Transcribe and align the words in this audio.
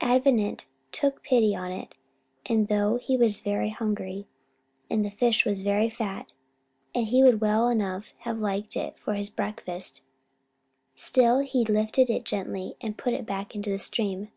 Avenant 0.00 0.64
took 0.92 1.22
pity 1.22 1.54
on 1.54 1.70
it, 1.70 1.94
and 2.46 2.68
though 2.68 2.96
he 2.96 3.18
was 3.18 3.40
very 3.40 3.68
hungry, 3.68 4.26
and 4.88 5.04
the 5.04 5.10
fish 5.10 5.44
was 5.44 5.60
very 5.62 5.90
fat, 5.90 6.32
and 6.94 7.08
he 7.08 7.22
would 7.22 7.42
well 7.42 7.68
enough 7.68 8.14
have 8.20 8.38
liked 8.38 8.78
it 8.78 8.98
for 8.98 9.12
his 9.12 9.28
breakfast, 9.28 10.00
still 10.94 11.40
he 11.40 11.66
lifted 11.66 12.08
it 12.08 12.24
gently 12.24 12.76
and 12.80 12.96
put 12.96 13.12
it 13.12 13.26
back 13.26 13.54
into 13.54 13.68
the 13.68 13.78
stream. 13.78 14.30